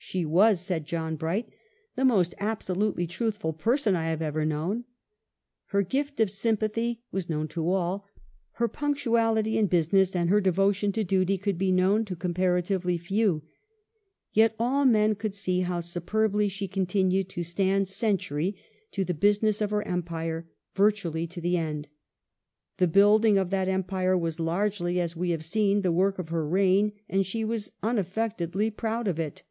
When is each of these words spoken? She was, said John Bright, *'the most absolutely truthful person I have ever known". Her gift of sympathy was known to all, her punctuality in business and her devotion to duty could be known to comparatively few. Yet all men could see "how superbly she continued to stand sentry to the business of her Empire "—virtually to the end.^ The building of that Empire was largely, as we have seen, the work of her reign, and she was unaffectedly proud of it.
She 0.00 0.24
was, 0.24 0.58
said 0.60 0.86
John 0.86 1.16
Bright, 1.16 1.50
*'the 1.94 2.04
most 2.06 2.34
absolutely 2.38 3.06
truthful 3.06 3.52
person 3.52 3.94
I 3.94 4.08
have 4.08 4.22
ever 4.22 4.42
known". 4.46 4.84
Her 5.66 5.82
gift 5.82 6.18
of 6.18 6.30
sympathy 6.30 7.02
was 7.12 7.28
known 7.28 7.46
to 7.48 7.70
all, 7.70 8.06
her 8.52 8.68
punctuality 8.68 9.58
in 9.58 9.66
business 9.66 10.16
and 10.16 10.30
her 10.30 10.40
devotion 10.40 10.92
to 10.92 11.04
duty 11.04 11.36
could 11.36 11.58
be 11.58 11.70
known 11.70 12.06
to 12.06 12.16
comparatively 12.16 12.96
few. 12.96 13.42
Yet 14.32 14.54
all 14.58 14.86
men 14.86 15.14
could 15.14 15.34
see 15.34 15.60
"how 15.60 15.80
superbly 15.80 16.48
she 16.48 16.68
continued 16.68 17.28
to 17.30 17.42
stand 17.42 17.86
sentry 17.86 18.56
to 18.92 19.04
the 19.04 19.12
business 19.12 19.60
of 19.60 19.70
her 19.72 19.86
Empire 19.86 20.48
"—virtually 20.76 21.26
to 21.26 21.40
the 21.40 21.58
end.^ 21.58 21.88
The 22.78 22.88
building 22.88 23.36
of 23.36 23.50
that 23.50 23.68
Empire 23.68 24.16
was 24.16 24.40
largely, 24.40 25.00
as 25.02 25.16
we 25.16 25.30
have 25.32 25.44
seen, 25.44 25.82
the 25.82 25.92
work 25.92 26.18
of 26.18 26.30
her 26.30 26.48
reign, 26.48 26.92
and 27.10 27.26
she 27.26 27.44
was 27.44 27.72
unaffectedly 27.82 28.70
proud 28.74 29.06
of 29.06 29.18
it. 29.18 29.42